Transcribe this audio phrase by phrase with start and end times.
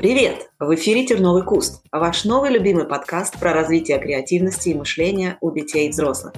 [0.00, 0.48] Привет!
[0.58, 5.88] В эфире «Терновый куст», ваш новый любимый подкаст про развитие креативности и мышления у детей
[5.88, 6.32] и взрослых.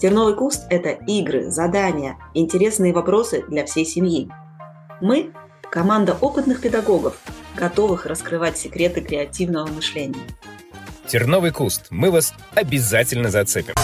[0.00, 4.28] «Терновый куст»– это игры, задания, интересные вопросы для всей семьи.
[5.00, 5.30] Мы–
[5.70, 7.20] команда опытных педагогов,
[7.54, 10.18] готовых раскрывать секреты креативного мышления.
[11.06, 13.74] «Терновый куст»– мы вас обязательно зацепим.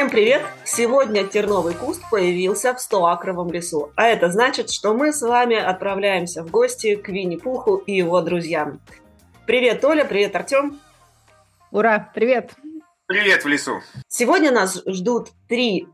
[0.00, 0.40] Всем привет!
[0.64, 3.92] Сегодня терновый куст появился в 100-акровом лесу.
[3.96, 8.80] А это значит, что мы с вами отправляемся в гости к Винни-Пуху и его друзьям.
[9.46, 10.80] Привет, Оля, привет, Артем.
[11.70, 12.52] Ура, привет!
[13.08, 13.82] Привет в лесу!
[14.08, 15.86] Сегодня нас ждут три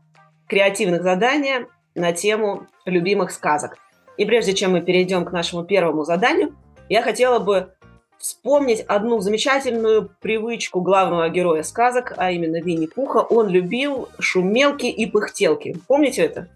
[0.47, 3.75] креативных задания на тему любимых сказок.
[4.15, 6.55] И прежде чем мы перейдем к нашему первому заданию,
[6.87, 7.73] я хотела бы
[8.19, 13.19] вспомнить одну замечательную привычку главного героя сказок, а именно Винни-Пуха.
[13.19, 15.79] Он любил шумелки и пыхтелки.
[15.87, 16.49] Помните это?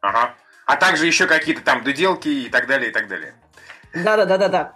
[0.00, 0.34] Ага.
[0.66, 3.34] А также еще какие-то там дуделки и так далее, и так далее.
[3.94, 4.74] Да-да-да-да-да.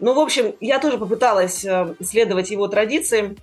[0.00, 3.36] Ну, в общем, я тоже попыталась э, следовать его традициям.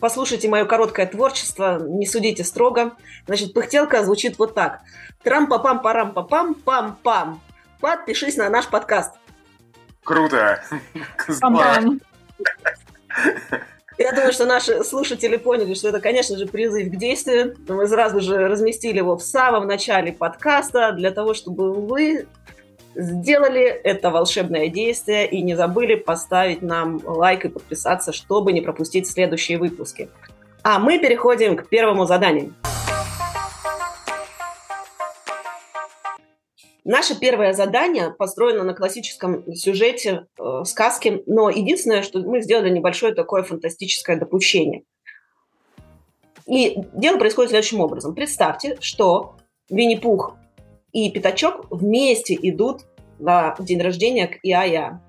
[0.00, 2.96] Послушайте мое короткое творчество, не судите строго.
[3.26, 4.80] Значит, пыхтелка звучит вот так.
[5.22, 7.38] Трам-па-пам-парам-па-пам-пам-пам.
[7.80, 9.12] Подпишись на наш подкаст.
[10.10, 10.60] Круто.
[13.96, 17.54] Я думаю, что наши слушатели поняли, что это, конечно же, призыв к действию.
[17.68, 22.26] Мы сразу же разместили его в самом начале подкаста для того, чтобы вы
[22.96, 29.06] сделали это волшебное действие и не забыли поставить нам лайк и подписаться, чтобы не пропустить
[29.06, 30.08] следующие выпуски.
[30.64, 32.52] А мы переходим к первому заданию.
[36.84, 43.14] Наше первое задание построено на классическом сюжете э, сказки, но единственное, что мы сделали небольшое
[43.14, 44.82] такое фантастическое допущение.
[46.46, 48.14] И дело происходит следующим образом.
[48.14, 49.34] Представьте, что
[49.68, 50.36] Винни-Пух
[50.92, 52.82] и Пятачок вместе идут
[53.18, 55.02] на день рождения к Иая.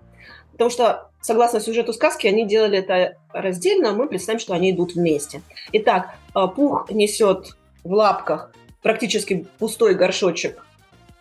[0.52, 4.94] Потому что, согласно сюжету сказки, они делали это раздельно, а мы представим, что они идут
[4.94, 5.42] вместе.
[5.72, 10.64] Итак, э, Пух несет в лапках практически пустой горшочек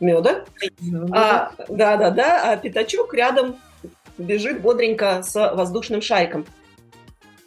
[0.01, 0.45] меда.
[1.13, 2.53] А, да, да, да.
[2.53, 3.57] А пятачок рядом
[4.19, 6.47] бежит бодренько с воздушным шайком.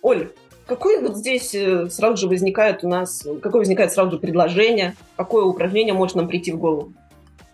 [0.01, 0.31] Оль,
[0.65, 5.45] какое вот здесь э, сразу же возникает у нас, какое возникает сразу же предложение, какое
[5.45, 6.93] упражнение может нам прийти в голову?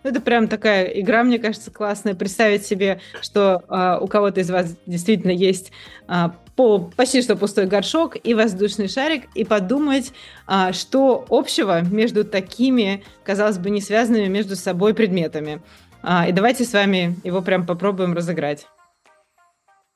[0.04, 2.16] Это прям такая игра, мне кажется, классная.
[2.16, 5.72] Представить себе, что э, у кого-то из вас действительно есть
[6.08, 10.14] э, по, почти что пустой горшок и воздушный шарик, и подумать,
[10.48, 15.62] э, что общего между такими, казалось бы, не связанными между собой предметами.
[16.02, 18.68] Э, и давайте с вами его прям попробуем разыграть.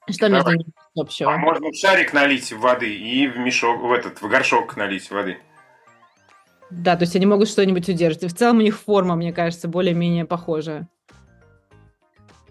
[0.09, 0.31] Что Давай.
[0.31, 1.33] между ними общего?
[1.33, 5.37] А можно в шарик налить воды и в мешок, в этот, в горшок налить воды.
[6.81, 8.23] Да, то есть они могут что-нибудь удерживать.
[8.23, 10.87] И в целом у них форма, мне кажется, более-менее похожая.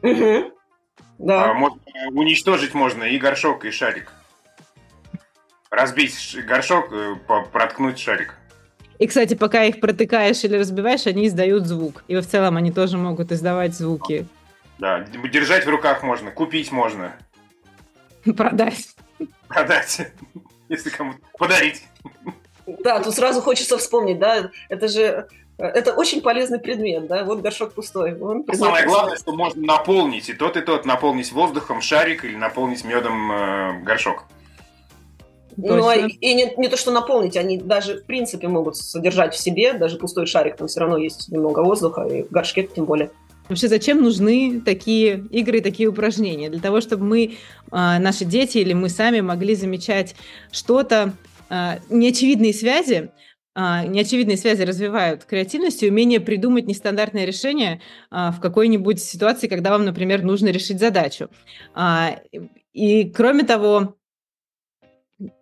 [0.02, 0.52] Угу.
[1.18, 1.50] Да.
[1.50, 1.80] А, можно,
[2.12, 4.12] уничтожить можно и горшок, и шарик.
[5.70, 7.16] Разбить горшок, э,
[7.52, 8.36] проткнуть шарик.
[8.98, 12.04] И, кстати, пока их протыкаешь или разбиваешь, они издают звук.
[12.06, 14.26] И в целом они тоже могут издавать звуки.
[14.78, 17.12] Да, держать в руках можно, купить можно.
[18.36, 18.94] Продать.
[19.48, 20.12] Продать.
[20.68, 21.82] Если кому-то подарить.
[22.66, 25.28] Да, тут сразу хочется вспомнить, да, это же
[25.58, 28.18] это очень полезный предмет, да, вот горшок пустой.
[28.20, 32.84] Он Самое главное, что можно наполнить и тот, и тот, наполнить воздухом шарик или наполнить
[32.84, 34.24] медом э, горшок.
[35.56, 39.38] Ну, а и не, не то, что наполнить, они даже в принципе могут содержать в
[39.38, 43.10] себе, даже пустой шарик, там все равно есть немного воздуха, и в горшке тем более.
[43.48, 46.48] Вообще, зачем нужны такие игры, такие упражнения?
[46.48, 47.36] Для того, чтобы мы,
[47.70, 50.14] а, наши дети или мы сами могли замечать
[50.52, 51.12] что-то, а,
[51.90, 53.10] неочевидные связи,
[53.54, 59.70] а, неочевидные связи развивают креативность и умение придумать нестандартное решение а, в какой-нибудь ситуации, когда
[59.70, 61.28] вам, например, нужно решить задачу.
[62.72, 63.96] И кроме того,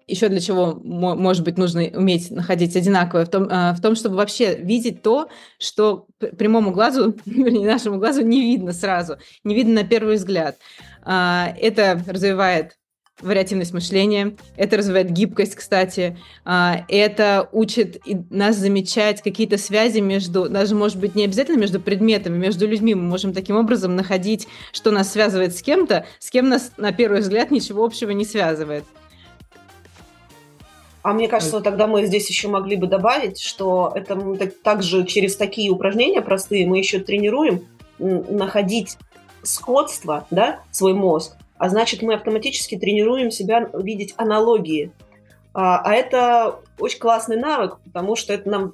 [0.09, 4.57] еще для чего, может быть, нужно уметь находить одинаковое, в том, в том, чтобы вообще
[4.57, 5.29] видеть то,
[5.61, 10.57] что прямому глазу, вернее, нашему глазу не видно сразу, не видно на первый взгляд.
[11.05, 12.80] Это развивает
[13.23, 18.01] вариативность мышления, это развивает гибкость, кстати, а, это учит
[18.31, 22.95] нас замечать какие-то связи между, даже, может быть, не обязательно между предметами, между людьми.
[22.95, 27.21] Мы можем таким образом находить, что нас связывает с кем-то, с кем нас, на первый
[27.21, 28.85] взгляд, ничего общего не связывает.
[31.03, 35.71] А мне кажется, тогда мы здесь еще могли бы добавить, что это также через такие
[35.71, 37.67] упражнения простые мы еще тренируем
[37.99, 38.99] находить
[39.43, 44.93] сходство, да, свой мозг а значит, мы автоматически тренируем себя видеть аналогии.
[45.53, 48.73] А, а это очень классный навык, потому что это нам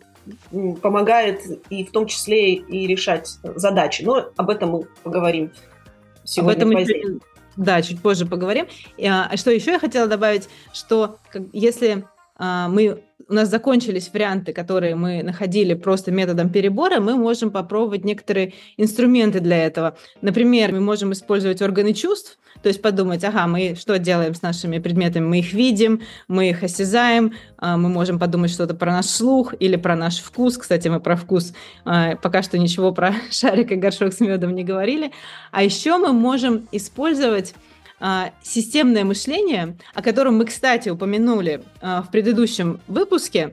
[0.80, 4.04] помогает и в том числе и решать задачи.
[4.04, 5.50] Но об этом мы поговорим
[6.22, 7.18] сегодня об этом позднее.
[7.56, 8.68] Да, чуть позже поговорим.
[9.04, 11.18] А что еще я хотела добавить, что
[11.52, 12.04] если
[12.36, 18.04] а, мы у нас закончились варианты, которые мы находили просто методом перебора, мы можем попробовать
[18.04, 19.98] некоторые инструменты для этого.
[20.20, 24.78] Например, мы можем использовать органы чувств, то есть подумать, ага, мы что делаем с нашими
[24.78, 25.24] предметами?
[25.24, 29.76] Мы их видим, мы их осязаем, а, мы можем подумать что-то про наш слух или
[29.76, 30.58] про наш вкус.
[30.58, 31.52] Кстати, мы про вкус
[31.84, 35.12] а, пока что ничего про шарик и горшок с медом не говорили.
[35.50, 37.54] А еще мы можем использовать
[38.00, 43.52] а, системное мышление, о котором мы, кстати, упомянули в предыдущем выпуске.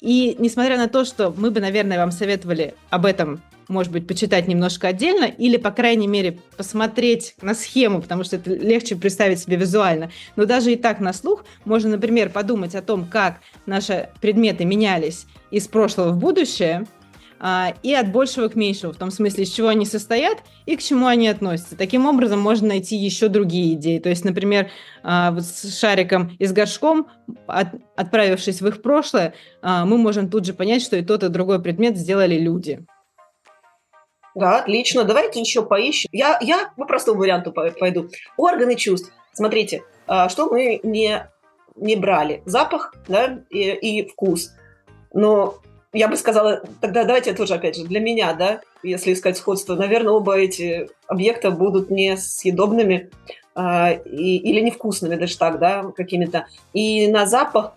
[0.00, 4.48] И несмотря на то, что мы бы, наверное, вам советовали об этом может быть, почитать
[4.48, 9.56] немножко отдельно или, по крайней мере, посмотреть на схему, потому что это легче представить себе
[9.56, 10.10] визуально.
[10.36, 15.26] Но даже и так на слух можно, например, подумать о том, как наши предметы менялись
[15.50, 16.86] из прошлого в будущее–
[17.44, 20.80] а, и от большего к меньшему, в том смысле, из чего они состоят и к
[20.80, 21.76] чему они относятся.
[21.76, 23.98] Таким образом, можно найти еще другие идеи.
[23.98, 24.70] То есть, например,
[25.02, 27.08] а, вот с шариком и с горшком,
[27.96, 31.60] отправившись в их прошлое, а, мы можем тут же понять, что и тот, и другой
[31.60, 32.86] предмет сделали люди.
[34.34, 35.04] Да, отлично.
[35.04, 36.08] Давайте еще поищем.
[36.12, 38.08] Я, я по простому варианту пойду.
[38.36, 39.12] Органы чувств.
[39.32, 39.82] Смотрите,
[40.28, 41.26] что мы не,
[41.76, 42.42] не брали.
[42.46, 44.52] Запах да, и, и вкус.
[45.12, 45.58] Но
[45.92, 50.14] я бы сказала, тогда давайте тоже, опять же, для меня, да, если искать сходство, наверное,
[50.14, 53.10] оба эти объекта будут не съедобными
[53.54, 56.46] а, и, или невкусными, даже так, да, какими-то.
[56.72, 57.74] И на запах а,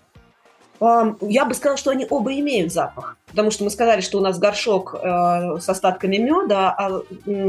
[0.79, 4.37] я бы сказала, что они оба имеют запах, потому что мы сказали, что у нас
[4.39, 7.01] горшок э, с остатками меда, а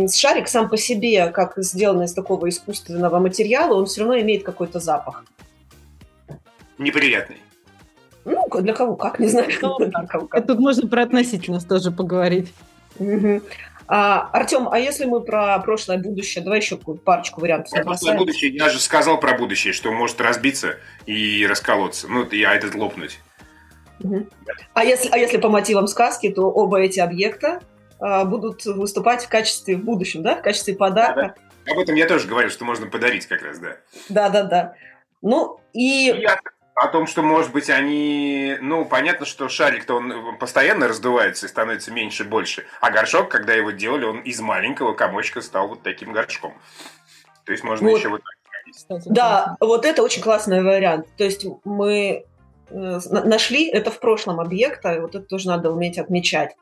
[0.09, 4.81] шарик сам по себе, как сделан из такого искусственного материала, он все равно имеет какой-то
[4.81, 5.25] запах.
[6.79, 7.39] Неприятный.
[8.25, 9.47] Ну, для кого как, не знаю.
[9.47, 10.47] Для кого как.
[10.47, 12.53] Тут можно про относительность тоже поговорить.
[12.99, 13.41] Угу.
[13.89, 17.71] А, Артем, а если мы про прошлое будущее, давай еще парочку вариантов.
[17.73, 22.43] Про прошлое будущее, я же сказал про будущее, что может разбиться и расколоться, ну, и
[22.43, 23.21] а этот лопнуть.
[24.01, 24.27] Угу.
[24.75, 27.61] А, если, а если по мотивам сказки, то оба эти объекта
[28.01, 31.21] а, будут выступать в качестве в будущем, да, в качестве подарка.
[31.21, 31.35] Да,
[31.67, 31.73] да.
[31.73, 33.77] Об этом я тоже говорю, что можно подарить как раз, да.
[34.09, 34.75] Да, да, да.
[35.23, 36.15] Ну и...
[36.21, 36.39] Я
[36.77, 38.59] о том, что, может быть, они...
[38.61, 42.67] Ну, понятно, что шарик-то он постоянно раздувается и становится меньше и больше.
[42.83, 46.53] А горшок, когда его делали, он из маленького комочка стал вот таким горшком.
[47.45, 47.99] То есть можно вот.
[47.99, 49.03] еще вот так.
[49.07, 51.07] Да, вот это очень классный вариант.
[51.17, 52.27] То есть мы
[52.69, 56.57] э, нашли это в прошлом объекта, и вот это тоже надо уметь отмечать.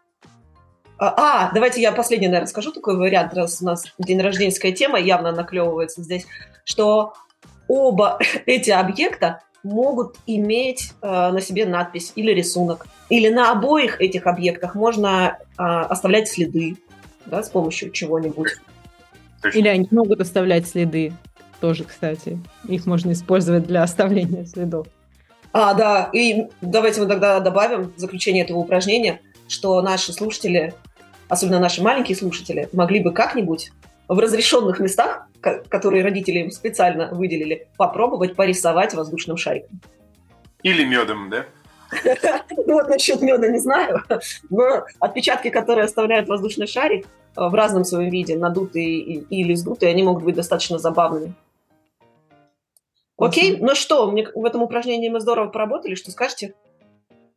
[0.97, 5.01] А, а, давайте я последний, наверное, скажу такой вариант, раз у нас день рожденская тема
[5.01, 6.25] явно наклевывается здесь,
[6.65, 7.15] что
[7.67, 12.87] оба эти объекта могут иметь э, на себе надпись или рисунок.
[13.09, 16.77] Или на обоих этих объектах можно э, оставлять следы
[17.27, 18.57] да, с помощью чего-нибудь.
[19.53, 21.13] Или они могут оставлять следы
[21.61, 22.39] тоже, кстати.
[22.69, 24.87] Их можно использовать для оставления следов.
[25.53, 30.75] А, да, и давайте мы тогда добавим в заключение этого упражнения, что наши слушатели,
[31.29, 33.71] особенно наши маленькие слушатели, могли бы как-нибудь
[34.09, 39.81] в разрешенных местах, которые родители им специально выделили, попробовать порисовать воздушным шариком.
[40.63, 41.47] Или медом, да?
[42.67, 44.03] Ну вот насчет меда не знаю,
[44.51, 50.03] но отпечатки, которые оставляет воздушный шарик э, в разном своем виде, надутые или сдутые, они
[50.03, 51.35] могут быть достаточно забавными.
[53.17, 56.55] Окей, ну что, в этом упражнении мы здорово поработали, что скажете?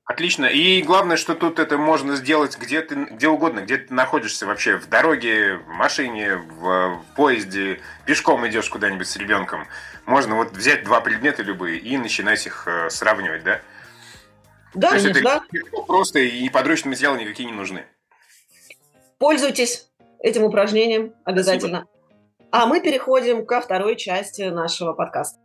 [0.08, 0.46] Отлично.
[0.46, 4.78] И главное, что тут это можно сделать где ты, где угодно, где ты находишься вообще,
[4.78, 9.68] в дороге, в машине, в, в поезде, пешком идешь куда-нибудь с ребенком.
[10.06, 13.60] Можно вот взять два предмета любые и начинать их э, сравнивать, да?
[14.74, 15.44] Да, То есть да.
[15.88, 17.86] просто и подручные материалы никакие не нужны.
[19.18, 19.90] Пользуйтесь
[20.22, 21.86] этим упражнением обязательно.
[21.86, 22.50] Спасибо.
[22.52, 25.38] А мы переходим ко второй части нашего подкаста.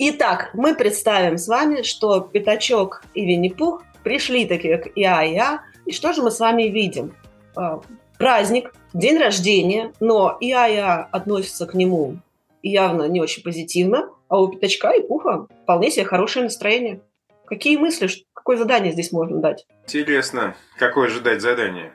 [0.00, 6.12] Итак, мы представим с вами, что Пятачок и Винни-Пух пришли такие к Иа-Иа, и что
[6.12, 7.16] же мы с вами видим?
[7.56, 7.80] А,
[8.16, 12.18] праздник, день рождения, но Иа-Иа относится к нему
[12.62, 17.00] явно не очень позитивно, а у Пятачка и Пуха вполне себе хорошее настроение.
[17.44, 19.66] Какие мысли, какое задание здесь можно дать?
[19.84, 21.92] Интересно, какое же дать задание?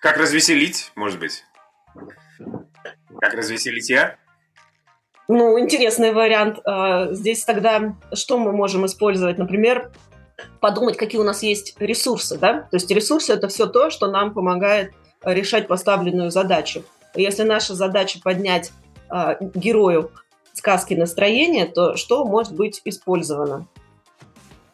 [0.00, 1.44] Как развеселить, может быть?
[3.20, 4.18] Как развеселить я?
[5.28, 6.58] Ну, интересный вариант.
[6.64, 9.36] А, здесь тогда что мы можем использовать?
[9.36, 9.90] Например,
[10.60, 12.62] подумать, какие у нас есть ресурсы, да?
[12.62, 14.92] То есть ресурсы– это все то, что нам помогает
[15.22, 16.82] решать поставленную задачу.
[17.14, 18.72] Если наша задача поднять
[19.10, 20.12] э, герою
[20.54, 23.66] сказки настроение, то что может быть использовано?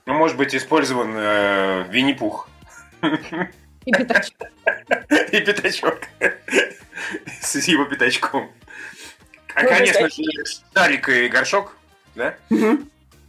[0.06, 2.48] Ну, может быть, использован э, Винни-Пух.
[3.84, 4.36] И пятачок.
[5.32, 5.98] И пятачок.
[7.40, 8.50] С его пятачком.
[9.54, 10.08] А, конечно,
[10.74, 11.76] шарик и горшок,
[12.14, 12.34] да?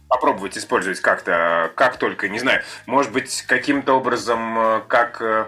[0.08, 5.20] Попробовать использовать как-то, как только, не знаю, может быть, каким-то образом, э, как...
[5.20, 5.46] э,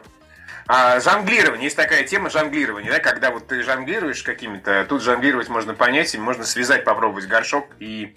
[0.66, 1.64] а, жонглирование.
[1.64, 6.44] Есть такая тема жонглирования, да, когда вот ты жонглируешь какими-то, тут жонглировать можно понятиями, можно
[6.44, 8.16] связать, попробовать горшок и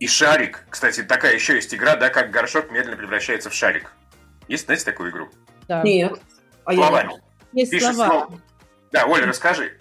[0.00, 0.64] и шарик.
[0.68, 3.92] Кстати, такая еще есть игра, да, как горшок медленно превращается в шарик.
[4.48, 5.30] Есть, знаете, такую игру?
[5.68, 5.82] Да.
[5.82, 6.20] Нет.
[6.64, 7.22] А Словами.
[7.52, 8.08] Есть Пишешь слова.
[8.08, 8.40] слово.
[8.92, 9.78] Да, Оля, расскажи.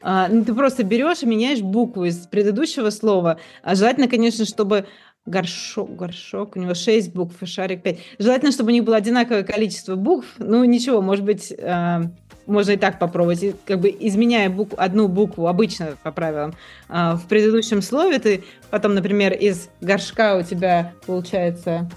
[0.00, 3.38] А, ну, ты просто берешь и меняешь букву из предыдущего слова.
[3.62, 4.86] А желательно, конечно, чтобы
[5.26, 7.98] горшок, горшок, у него 6 букв, и шарик 5.
[8.18, 10.26] Желательно, чтобы у них было одинаковое количество букв.
[10.38, 12.02] Ну, ничего, может быть, а,
[12.46, 13.42] можно и так попробовать.
[13.42, 16.54] И как бы изменяя букву, одну букву, обычно по правилам,
[16.88, 21.88] а, в предыдущем слове, ты потом, например, из горшка у тебя получается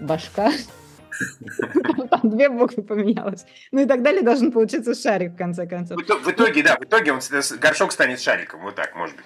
[0.00, 0.52] башка.
[2.10, 3.44] Там две буквы поменялось.
[3.72, 5.98] Ну и так далее должен получиться шарик, в конце концов.
[5.98, 7.20] В ито- в итоге, да, в итоге он,
[7.60, 8.62] горшок станет шариком.
[8.62, 9.24] Вот так, может быть.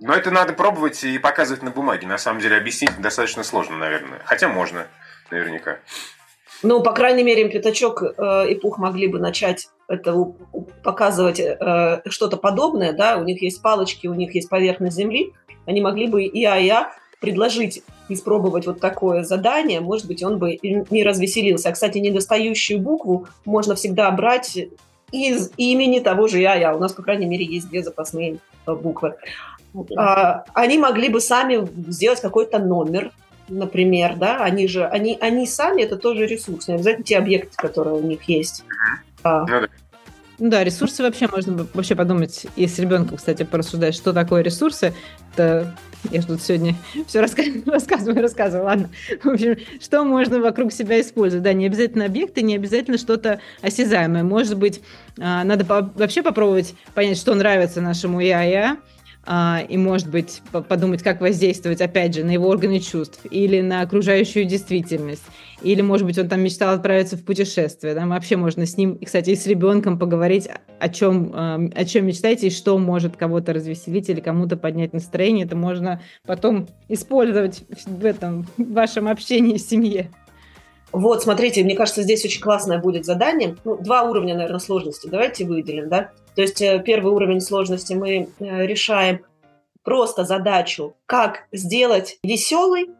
[0.00, 2.06] Но это надо пробовать и показывать на бумаге.
[2.06, 4.20] На самом деле, объяснить достаточно сложно, наверное.
[4.24, 4.86] Хотя можно,
[5.30, 5.78] наверняка.
[6.64, 11.40] Ну, по крайней мере, Пятачок э, и Пух могли бы начать это у- у- показывать
[11.40, 15.32] э, что-то подобное, да, у них есть палочки, у них есть поверхность земли,
[15.66, 20.38] они могли бы и а, и а предложить испробовать вот такое задание, может быть, он
[20.38, 21.68] бы не развеселился.
[21.68, 24.58] А, кстати, недостающую букву можно всегда брать
[25.12, 26.74] из имени того же я-я.
[26.74, 29.14] У нас, по крайней мере, есть две запасные э, буквы.
[29.96, 33.12] А, они могли бы сами сделать какой-то номер,
[33.48, 37.96] например, да, они же, они, они сами это тоже ресурс, не обязательно те объекты, которые
[37.96, 38.64] у них есть.
[39.22, 39.44] А,
[40.38, 44.94] Ну да, ресурсы вообще можно вообще подумать, и с ребенком, кстати, порассуждать, что такое ресурсы.
[45.34, 45.74] Это
[46.10, 46.74] я ж тут сегодня
[47.06, 47.20] все
[47.66, 48.90] рассказываю, рассказываю, ладно.
[49.22, 51.44] В общем, что можно вокруг себя использовать?
[51.44, 54.22] Да, не обязательно объекты, не обязательно что-то осязаемое.
[54.22, 54.82] Может быть,
[55.18, 58.78] а, надо вообще попробовать понять, что нравится нашему я-я,
[59.24, 63.82] и, может быть, по- подумать, как воздействовать, опять же, на его органы чувств или на
[63.82, 65.22] окружающую действительность.
[65.62, 67.94] Или, может быть, он там мечтал отправиться в путешествие.
[67.94, 70.48] Там вообще можно с ним, и, кстати, и с ребенком поговорить,
[70.80, 75.46] о чем, э, о чем мечтаете и что может кого-то развеселить или кому-то поднять настроение.
[75.46, 80.10] Это можно потом использовать в этом в вашем общении в семье.
[80.90, 83.56] Вот, смотрите, мне кажется, здесь очень классное будет задание.
[83.64, 85.08] Ну, два уровня, наверное, сложности.
[85.08, 86.10] Давайте выделим, да?
[86.34, 89.20] То есть э, первый уровень сложности мы э, решаем
[89.82, 92.90] просто задачу, как сделать веселый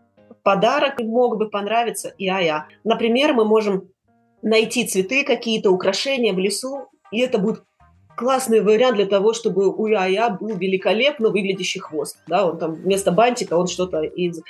[0.42, 2.66] подарок мог бы понравиться и а-я.
[2.84, 3.88] Например, мы можем
[4.42, 7.62] найти цветы, какие-то украшения в лесу, и это будет
[8.16, 12.18] классный вариант для того, чтобы у я-я был великолепно выглядящий хвост.
[12.26, 14.42] Да, он там вместо бантика он что-то из э,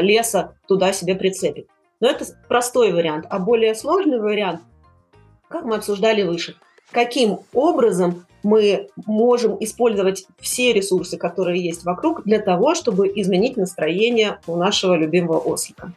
[0.00, 1.68] леса туда себе прицепит.
[2.00, 3.26] Но это простой вариант.
[3.30, 4.60] А более сложный вариант,
[5.48, 6.56] как мы обсуждали выше,
[6.90, 14.38] каким образом мы можем использовать все ресурсы, которые есть вокруг, для того, чтобы изменить настроение
[14.46, 15.90] у нашего любимого ослика.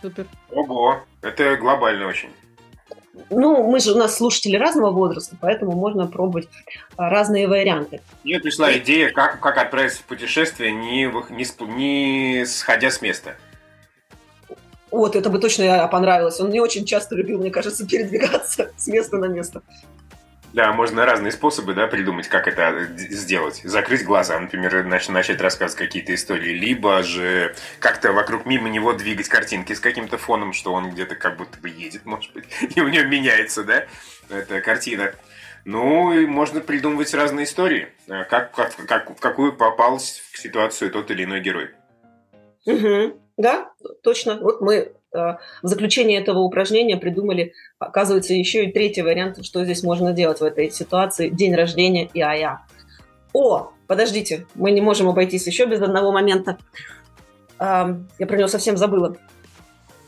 [0.00, 0.26] Супер.
[0.52, 2.28] Ого, это глобально очень.
[3.30, 6.48] Ну, мы же у нас слушатели разного возраста, поэтому можно пробовать
[6.96, 8.00] а, разные варианты.
[8.22, 13.34] Мне пришла идея, как, как отправиться в путешествие, не, не, не сходя с места.
[14.92, 16.38] Вот, это бы точно я понравилось.
[16.38, 19.62] Он не очень часто любил, мне кажется, передвигаться с места на место.
[20.52, 23.60] Да, можно разные способы да, придумать, как это д- сделать.
[23.64, 29.28] Закрыть глаза, например, нач- начать рассказывать какие-то истории, либо же как-то вокруг мимо него двигать
[29.28, 32.88] картинки с каким-то фоном, что он где-то как будто бы едет, может быть, и у
[32.88, 33.86] него меняется, да,
[34.30, 35.12] эта картина.
[35.66, 40.00] Ну, и можно придумывать разные истории, э, как, как, как- в какую попал в
[40.38, 41.70] ситуацию тот или иной герой.
[42.64, 43.14] Мгм.
[43.36, 43.72] Да,
[44.02, 44.36] точно.
[44.40, 44.90] Вот мы э,
[45.62, 50.44] в заключение этого упражнения придумали, оказывается, еще и третий вариант, что здесь можно делать в
[50.44, 51.28] этой ситуации.
[51.28, 52.66] День рождения и ая.
[53.32, 56.58] О, подождите, мы не можем обойтись еще без одного момента.
[57.58, 59.16] Я про него совсем забыла.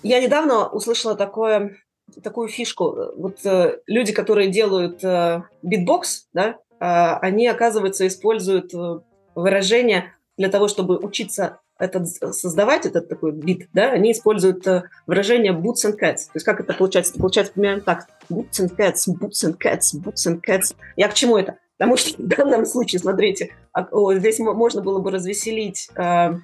[0.03, 1.77] Я недавно услышала такое,
[2.23, 2.97] такую фишку.
[3.17, 6.85] Вот э, люди, которые делают э, битбокс, да, э,
[7.21, 9.01] они, оказывается, используют э,
[9.35, 15.53] выражение для того, чтобы учиться этот, создавать этот такой бит, да, они используют э, выражение
[15.53, 16.27] boots and cats.
[16.27, 17.13] То есть как это получается?
[17.13, 18.07] Это получается примерно так.
[18.31, 20.75] Boots and cats, boots and cats, boots and cats.
[20.97, 21.59] Я к чему это?
[21.79, 26.35] Потому что в данном случае, смотрите, а- здесь мо- можно было бы развеселить э,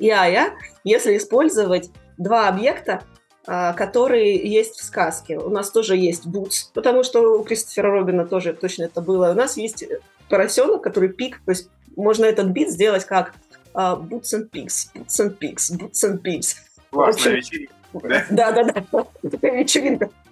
[0.00, 3.02] я-я, если использовать два объекта,
[3.46, 5.38] а, которые есть в сказке.
[5.38, 9.30] У нас тоже есть Бутс, потому что у Кристофера Робина тоже точно это было.
[9.30, 9.84] У нас есть
[10.28, 13.34] поросенок, который пик, то есть можно этот бит сделать как
[13.73, 16.55] Boots and Pigs, Boots and Pigs, Boots and Pigs.
[16.91, 17.73] Классная вечеринка.
[18.29, 19.05] Да, да, да.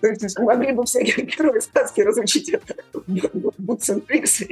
[0.00, 0.42] Такая вечеринка.
[0.42, 2.74] Могли бы все герои сказки разучить это.
[3.06, 4.44] Pigs.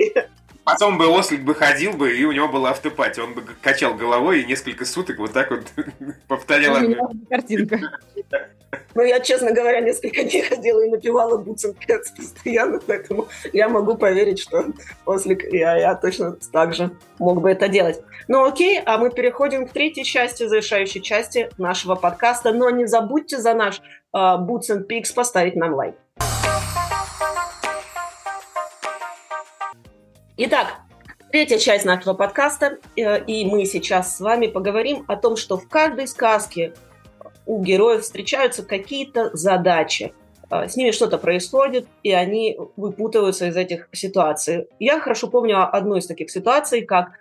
[0.64, 3.20] Потом бы Ослик бы ходил бы, и у него была автопати.
[3.20, 5.64] Он бы качал головой и несколько суток вот так вот
[6.28, 6.76] повторял.
[7.30, 7.78] Картинка.
[8.94, 11.74] Ну, я, честно говоря, несколько дней ходила и напевала Boots
[12.16, 14.66] постоянно, поэтому я могу поверить, что
[15.04, 18.00] Ослик и я, я точно так же мог бы это делать.
[18.26, 22.52] Ну, окей, а мы переходим к третьей части, завершающей части нашего подкаста.
[22.52, 23.80] Но не забудьте за наш
[24.16, 25.94] Boots and Pigs поставить нам лайк.
[30.38, 30.80] Итак,
[31.32, 35.68] третья часть нашего подкаста, э, и мы сейчас с вами поговорим о том, что в
[35.68, 36.75] каждой сказке
[37.46, 40.12] у героев встречаются какие-то задачи.
[40.50, 44.68] Э, с ними что-то происходит, и они выпутываются из этих ситуаций.
[44.78, 47.12] Я хорошо помню одну из таких ситуаций, как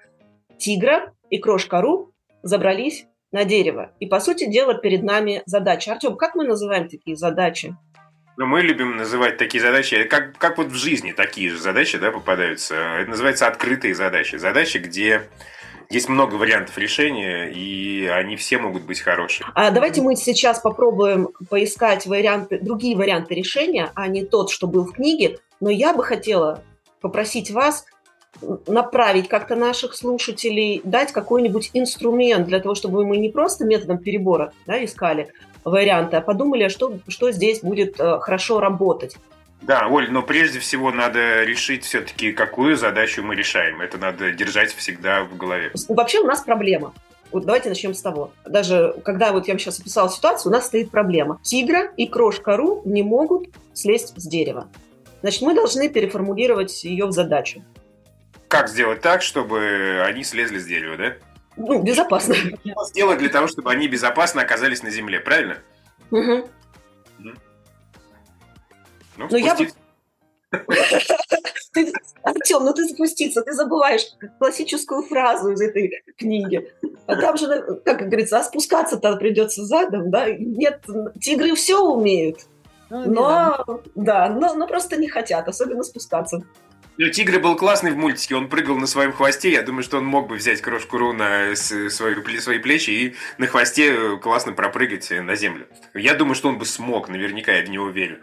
[0.58, 2.12] тигра и крошка Ру
[2.44, 3.92] забрались на дерево.
[4.00, 5.92] И, по сути дела, перед нами задача.
[5.92, 7.76] Артем, как мы называем такие задачи?
[8.38, 12.12] Ну, мы любим называть такие задачи, как, как вот в жизни такие же задачи да,
[12.12, 12.76] попадаются.
[12.76, 14.38] Это называется открытые задачи.
[14.38, 15.24] Задачи, где
[15.90, 19.46] есть много вариантов решения, и они все могут быть хорошие.
[19.54, 24.86] А давайте мы сейчас попробуем поискать варианты, другие варианты решения, а не тот, что был
[24.86, 25.40] в книге.
[25.60, 26.64] Но я бы хотела
[27.02, 27.86] попросить вас
[28.68, 34.52] направить как-то наших слушателей, дать какой-нибудь инструмент для того, чтобы мы не просто методом перебора
[34.66, 35.30] да, искали
[35.64, 39.18] варианты, а подумали, что, что здесь будет э, хорошо работать.
[39.62, 43.82] Да, Оль, но прежде всего надо решить все-таки, какую задачу мы решаем.
[43.82, 45.72] Это надо держать всегда в голове.
[45.90, 46.94] Вообще у нас проблема.
[47.32, 48.32] Вот давайте начнем с того.
[48.46, 51.40] Даже когда вот я вам сейчас описала ситуацию, у нас стоит проблема.
[51.42, 54.68] Тигра и крошка Ру не могут слезть с дерева.
[55.22, 57.64] Значит, мы должны переформулировать ее в задачу.
[58.56, 61.16] Как сделать так, чтобы они слезли с дерева, да?
[61.58, 62.36] Ну, безопасно.
[62.36, 65.58] Что сделать для того, чтобы они безопасно оказались на земле, правильно?
[66.10, 66.48] Угу.
[67.20, 67.34] Ну,
[69.18, 69.68] Но я бы...
[72.24, 74.04] Артем, ну ты запуститься, ты забываешь
[74.40, 76.72] классическую фразу из этой книги.
[77.08, 80.32] А там же, как говорится, а спускаться-то придется задом, да?
[80.32, 80.82] Нет,
[81.20, 82.46] тигры все умеют.
[82.90, 86.42] Ну, но, да, но, но просто не хотят, особенно спускаться.
[86.98, 90.06] Ну, Тигр был классный в мультике, он прыгал на своем хвосте, я думаю, что он
[90.06, 95.36] мог бы взять крошку Ру на свои, свои плечи и на хвосте классно пропрыгать на
[95.36, 95.68] землю.
[95.94, 98.22] Я думаю, что он бы смог, наверняка, я в него верю.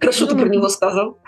[0.00, 1.18] Хорошо ты про него сказал.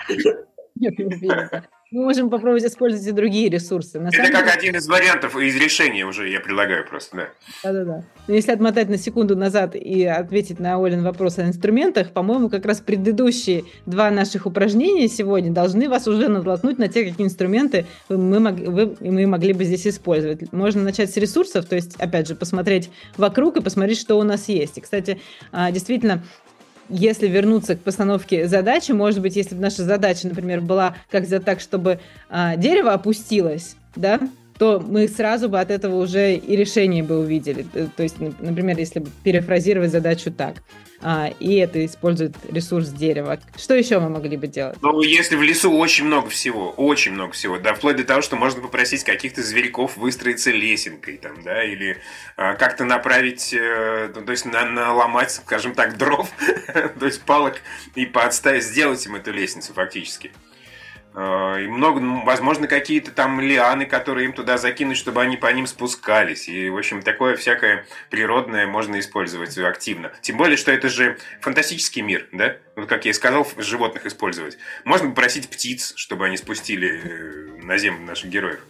[0.77, 1.69] Нет, не уверена.
[1.95, 4.01] Мы можем попробовать использовать и другие ресурсы.
[4.01, 4.51] На Это как деле...
[4.51, 7.29] один из вариантов из решения уже я предлагаю просто, да.
[7.63, 8.05] Да-да-да.
[8.27, 12.67] Но если отмотать на секунду назад и ответить на Олин вопрос о инструментах, по-моему, как
[12.67, 18.41] раз предыдущие два наших упражнения сегодня должны вас уже натолкнуть на те, какие инструменты мы,
[18.41, 20.53] мог, вы, мы могли бы здесь использовать.
[20.53, 24.49] Можно начать с ресурсов, то есть, опять же, посмотреть вокруг и посмотреть, что у нас
[24.49, 24.79] есть.
[24.79, 25.21] И, кстати,
[25.53, 26.25] а, действительно,
[26.89, 31.45] если вернуться к постановке задачи, может быть, если бы наша задача, например, была как сделать
[31.45, 34.21] так, чтобы а, дерево опустилось, да,
[34.59, 37.65] то мы сразу бы от этого уже и решение бы увидели.
[37.97, 40.63] То есть, например, если перефразировать задачу так,
[41.07, 43.39] а, и это использует ресурс дерева.
[43.59, 44.79] Что еще мы могли бы делать?
[44.81, 48.37] Ну, если в лесу очень много всего, очень много всего, да, вплоть до того, что
[48.37, 51.99] можно попросить каких-то зверьков выстроиться лесенкой, там, да, или
[52.39, 56.31] а, как-то направить, э, ну, то есть на, наломать, скажем так, дров,
[56.99, 57.57] то есть палок
[57.95, 60.31] и подставить, сделать им эту лестницу фактически.
[61.15, 65.67] Э, и много, возможно, какие-то там лианы, которые им туда закинуть, чтобы они по ним
[65.67, 66.49] спускались.
[66.49, 70.13] И, в общем, такое всякое природное можно использовать активно.
[70.23, 72.57] Тем более, что это же фантастический мир, да?
[72.77, 74.59] Вот как я и сказал, животных использовать.
[74.85, 78.61] Можно попросить птиц, чтобы они спустили э, на землю наших героев.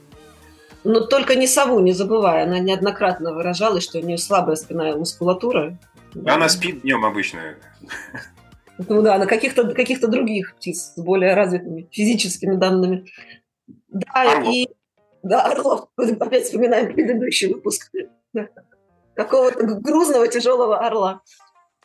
[0.84, 2.42] Но только не сову, не забывай.
[2.42, 5.78] Она неоднократно выражалась, что у нее слабая спинная мускулатура.
[6.26, 7.54] Она спит днем обычно.
[8.78, 13.06] Ну да, на каких-то каких других птиц с более развитыми физическими данными.
[13.88, 14.68] Да, и
[15.22, 17.90] да, Орлов, опять вспоминаем предыдущий выпуск.
[19.14, 21.22] Какого-то грузного, тяжелого орла.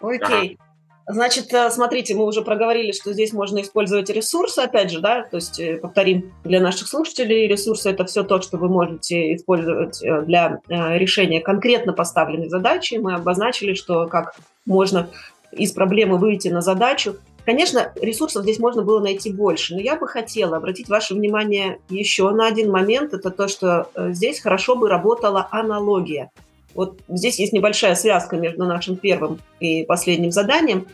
[0.01, 0.57] Окей.
[0.59, 0.69] Ага.
[1.11, 5.37] Значит, э, смотрите, мы уже проговорили, что здесь можно использовать ресурсы, опять же, да, то
[5.37, 10.21] есть э, повторим для наших слушателей, ресурсы– это все то, что вы можете использовать э,
[10.21, 12.95] для решения конкретно поставленной задачи.
[12.95, 14.35] Мы обозначили, что как
[14.67, 15.09] можно
[15.51, 17.15] из проблемы выйти на задачу.
[17.45, 22.29] Конечно, ресурсов здесь можно было найти больше, но я бы хотела обратить ваше внимание еще
[22.29, 23.13] на один момент.
[23.13, 26.29] Это то, что э, здесь хорошо бы работала аналогия.
[26.75, 30.85] Вот здесь есть небольшая связка между нашим первым и последним заданием.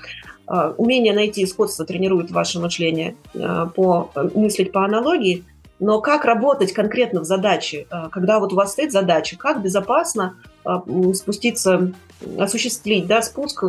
[0.47, 5.43] Э, умение найти сходство тренирует ваше мышление э, по мыслить по аналогии.
[5.81, 10.37] Но как работать конкретно в задаче, когда вот у вас стоит задача, как безопасно
[11.13, 11.91] спуститься,
[12.39, 13.61] осуществить да, спуск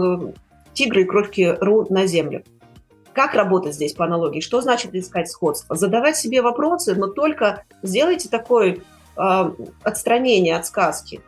[0.76, 2.44] тигра и кровки Ру на землю?
[3.12, 4.40] Как работать здесь по аналогии?
[4.40, 5.74] Что значит искать сходство?
[5.74, 8.78] Задавать себе вопросы, но только сделайте такое
[9.16, 9.50] э,
[9.82, 11.20] отстранение от сказки.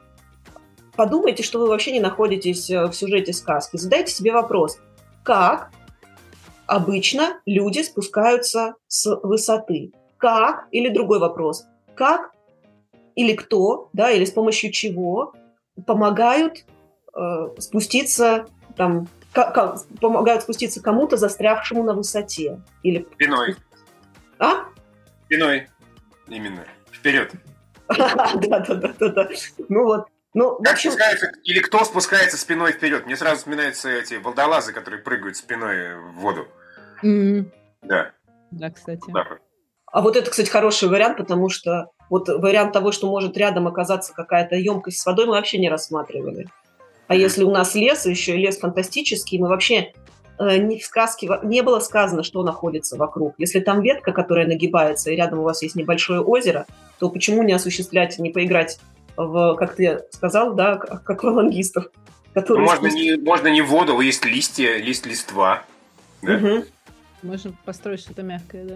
[0.95, 3.77] Подумайте, что вы вообще не находитесь в сюжете сказки.
[3.77, 4.79] Задайте себе вопрос,
[5.23, 5.71] как
[6.67, 9.93] обычно люди спускаются с высоты?
[10.19, 12.33] как, или другой вопрос, как
[13.15, 15.33] или кто, да, или с помощью чего
[15.87, 16.65] помогают
[17.15, 22.61] э, спуститься там, как, как, помогают спуститься кому-то, застрявшему на высоте.
[22.83, 23.07] Или...
[23.15, 23.57] Спиной.
[24.39, 24.65] А?
[25.27, 25.69] Спиной.
[26.27, 26.65] Именно.
[26.93, 27.33] Вперед.
[27.97, 29.29] Да, да, да, да, да.
[29.71, 30.09] Ну вот.
[30.35, 30.91] Ну, как общем...
[30.91, 33.07] спускается, или кто спускается спиной вперед?
[33.07, 36.47] Мне сразу вспоминаются эти волдолазы, которые прыгают спиной в воду.
[37.03, 37.51] Mm-hmm.
[37.83, 38.13] Да.
[38.51, 39.11] Да, кстати.
[39.11, 39.27] Да.
[39.87, 44.13] А вот это, кстати, хороший вариант, потому что вот вариант того, что может рядом оказаться
[44.13, 46.47] какая-то емкость с водой, мы вообще не рассматривали.
[47.09, 49.93] А если у нас лес, еще и лес фантастический, мы вообще
[50.39, 53.35] э, не в сказке не было сказано, что находится вокруг.
[53.39, 56.67] Если там ветка, которая нагибается, и рядом у вас есть небольшое озеро,
[56.99, 58.79] то почему не осуществлять, не поиграть
[59.17, 61.87] в, как ты сказал, да, как аквалангистов?
[62.35, 65.65] Которые можно, не, можно не в воду, есть листья, лист листва.
[66.21, 66.35] Да?
[66.37, 66.65] Угу.
[67.23, 68.75] Можно построить что-то мягкое, да.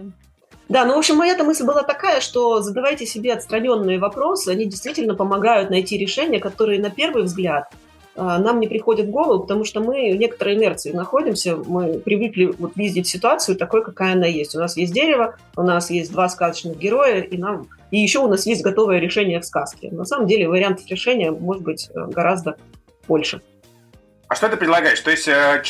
[0.69, 5.13] Да, ну, в общем, моя мысль была такая, что задавайте себе отстраненные вопросы, они действительно
[5.13, 7.75] помогают найти решения, которые на первый взгляд а,
[8.15, 12.75] нам не приходят в голову, потому что мы в некоторой инерции находимся, мы привыкли вот
[12.75, 14.55] видеть ситуацию такой, какая она есть.
[14.55, 18.27] У нас есть дерево, у нас есть два сказочных героя, и нам и еще у
[18.27, 19.91] нас есть готовое решение в сказке.
[19.91, 22.57] На самом деле вариантов решения может быть э, гораздо
[23.07, 23.41] больше.
[24.27, 24.99] А что ты предлагаешь?
[24.99, 25.61] То есть э,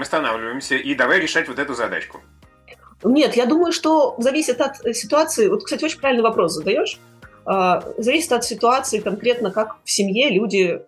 [0.00, 2.20] останавливаемся и давай решать вот эту задачку.
[3.04, 5.48] Нет, я думаю, что зависит от ситуации.
[5.48, 6.98] Вот, кстати, очень правильный вопрос задаешь.
[7.44, 10.82] А, зависит от ситуации конкретно, как в семье люди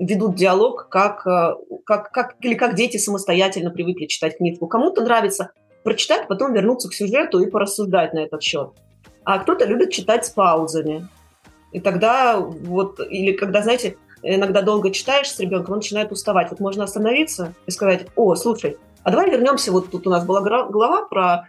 [0.00, 4.66] ведут диалог, как, а, как, как, или как дети самостоятельно привыкли читать книгу.
[4.66, 8.70] Кому-то нравится прочитать, потом вернуться к сюжету и порассуждать на этот счет.
[9.24, 11.06] А кто-то любит читать с паузами.
[11.72, 16.50] И тогда вот, или когда, знаете, иногда долго читаешь с ребенком, он начинает уставать.
[16.50, 20.40] Вот можно остановиться и сказать, о, слушай, а давай вернемся, вот тут у нас была
[20.40, 21.46] глава про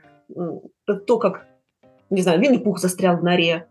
[0.85, 1.45] то, как,
[2.09, 3.67] не знаю, Винни-Пух застрял в норе,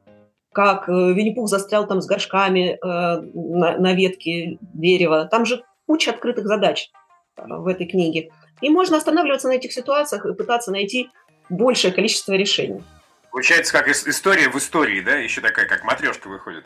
[0.53, 5.27] как э, Винни-Пух застрял там с горшками э, на, на ветке дерева.
[5.27, 6.91] Там же куча открытых задач
[7.37, 8.31] э, в этой книге.
[8.61, 11.11] И можно останавливаться на этих ситуациях и пытаться найти
[11.49, 12.83] большее количество решений.
[13.31, 15.17] Получается, как история в истории, да?
[15.17, 16.65] Еще такая, как матрешка выходит.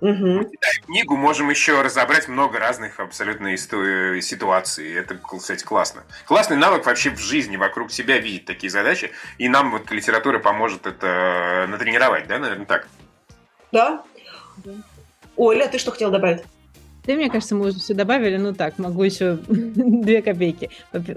[0.00, 0.50] Угу.
[0.84, 4.92] книгу можем еще разобрать много разных абсолютно ситуаций.
[4.92, 6.02] Это, кстати, классно.
[6.26, 9.10] Классный навык вообще в жизни вокруг себя видеть такие задачи.
[9.38, 12.88] И нам вот литература поможет это натренировать, да, наверное, так?
[13.76, 14.02] Да.
[15.36, 16.42] Оля, ты что хотела добавить?
[17.06, 18.36] Да, мне кажется, мы уже все добавили.
[18.36, 20.70] Ну так, могу еще две копейки.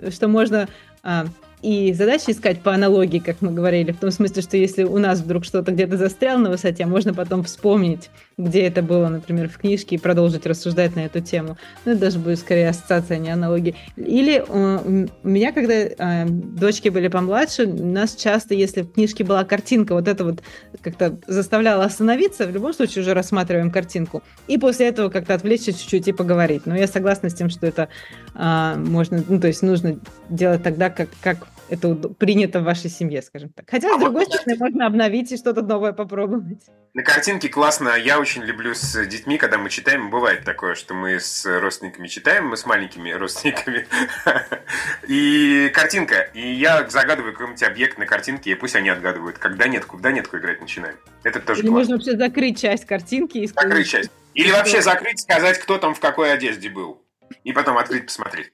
[0.10, 0.68] Что можно
[1.04, 1.26] а,
[1.62, 5.20] и задачи искать по аналогии, как мы говорили, в том смысле, что если у нас
[5.20, 9.98] вдруг что-то где-то застряло на высоте, можно потом вспомнить, где это было, например, в книжке,
[9.98, 11.58] и продолжить рассуждать на эту тему.
[11.84, 13.76] Ну, это даже будет скорее ассоциация, а не аналогии.
[13.98, 19.26] Или э, у меня, когда э, дочки были помладше, у нас часто, если в книжке
[19.26, 20.42] была картинка, вот это вот
[20.82, 26.08] как-то заставляло остановиться, в любом случае уже рассматриваем картинку, и после этого как-то отвлечься чуть-чуть
[26.08, 26.66] и поговорить.
[26.66, 27.90] Но я согласна с тем, что это
[28.34, 33.22] э, можно, ну, то есть нужно делать тогда, как, как это принято в вашей семье,
[33.22, 33.70] скажем так.
[33.70, 36.64] Хотя, а с другой вот, стороны, можно обновить и что-то новое попробовать.
[36.94, 37.96] На картинке классно.
[37.96, 40.10] Я очень люблю с детьми, когда мы читаем.
[40.10, 43.88] Бывает такое, что мы с родственниками читаем, мы с маленькими родственниками.
[45.08, 46.30] И картинка.
[46.34, 49.38] И я загадываю какой-нибудь объект на картинке, и пусть они отгадывают.
[49.38, 50.96] Когда нетку, когда нетку играть начинаем.
[51.24, 54.10] Это тоже Или можно вообще закрыть часть картинки и Закрыть часть.
[54.34, 57.04] Или вообще закрыть, сказать, кто там в какой одежде был.
[57.44, 58.52] И потом открыть, посмотреть.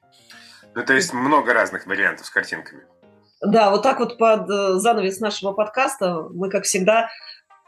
[0.76, 2.84] Ну, то есть много разных вариантов с картинками.
[3.42, 7.10] Да, вот так вот под э, занавес нашего подкаста мы, как всегда,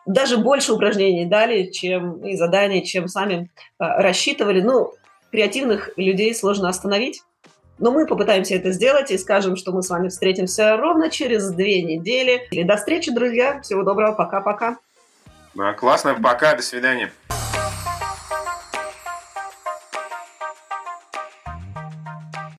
[0.06, 4.62] даже больше упражнений дали, чем и заданий, чем сами э, рассчитывали.
[4.62, 4.94] Ну,
[5.32, 7.22] креативных людей сложно остановить,
[7.80, 11.84] но мы попытаемся это сделать и скажем, что мы с вами встретимся ровно через две
[11.84, 12.48] недели.
[12.52, 13.62] И до встречи, друзья.
[13.62, 14.14] Всего доброго.
[14.14, 14.78] Пока-пока.
[15.54, 16.16] Да, классно.
[16.16, 16.56] Пока.
[16.56, 17.12] До свидания.